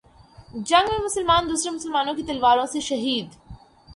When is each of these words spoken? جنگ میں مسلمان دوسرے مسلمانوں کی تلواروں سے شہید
جنگ 0.55 0.89
میں 0.89 0.97
مسلمان 1.05 1.49
دوسرے 1.49 1.71
مسلمانوں 1.71 2.13
کی 2.13 2.23
تلواروں 2.23 2.65
سے 2.65 2.79
شہید 2.79 3.27